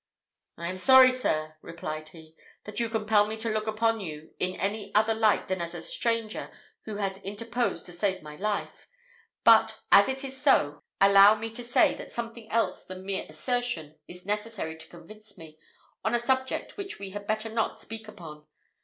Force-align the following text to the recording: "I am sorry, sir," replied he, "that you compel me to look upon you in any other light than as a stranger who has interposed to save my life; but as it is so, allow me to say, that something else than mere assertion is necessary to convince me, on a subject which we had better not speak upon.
"I 0.57 0.67
am 0.67 0.79
sorry, 0.79 1.11
sir," 1.11 1.57
replied 1.61 2.09
he, 2.09 2.35
"that 2.63 2.79
you 2.79 2.89
compel 2.89 3.27
me 3.27 3.37
to 3.37 3.53
look 3.53 3.67
upon 3.67 3.99
you 3.99 4.33
in 4.39 4.55
any 4.59 4.91
other 4.95 5.13
light 5.13 5.47
than 5.47 5.61
as 5.61 5.75
a 5.75 5.81
stranger 5.83 6.49
who 6.85 6.95
has 6.95 7.19
interposed 7.19 7.85
to 7.85 7.91
save 7.91 8.23
my 8.23 8.35
life; 8.35 8.87
but 9.43 9.79
as 9.91 10.09
it 10.09 10.23
is 10.23 10.41
so, 10.41 10.81
allow 10.99 11.35
me 11.35 11.51
to 11.51 11.63
say, 11.63 11.93
that 11.93 12.09
something 12.09 12.51
else 12.51 12.83
than 12.83 13.05
mere 13.05 13.27
assertion 13.29 13.99
is 14.07 14.25
necessary 14.25 14.75
to 14.75 14.87
convince 14.89 15.37
me, 15.37 15.59
on 16.03 16.15
a 16.15 16.19
subject 16.19 16.77
which 16.77 16.97
we 16.97 17.11
had 17.11 17.27
better 17.27 17.49
not 17.51 17.77
speak 17.77 18.07
upon. 18.07 18.47